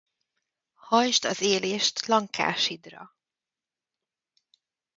Hajtsd 0.87 1.23
az 1.25 1.41
élést 1.41 2.05
lankásidra! 2.05 3.15